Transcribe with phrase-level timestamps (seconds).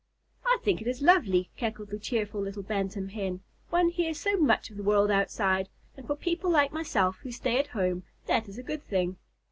[0.43, 3.41] "I think it is lovely," cackled the cheerful little Bantam Hen.
[3.69, 7.59] "One hears so much of the world outside, and for people like myself, who stay
[7.59, 9.17] at home, that is a good thing.